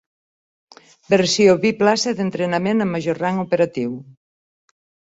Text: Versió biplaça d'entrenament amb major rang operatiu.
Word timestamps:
Versió 1.13 1.53
biplaça 1.67 2.15
d'entrenament 2.21 2.85
amb 2.87 2.99
major 2.99 3.25
rang 3.27 3.45
operatiu. 3.49 3.97